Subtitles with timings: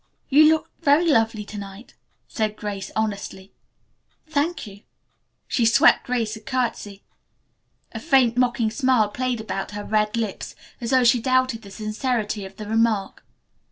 [0.29, 1.93] "You look very lovely to night,"
[2.27, 3.53] said Grace honestly.
[4.25, 4.81] "Thank you,"
[5.47, 7.03] she swept Grace a curtsey.
[7.91, 12.45] A faint mocking smile played about her red lips, as though she doubted the sincerity
[12.45, 13.23] of the remark.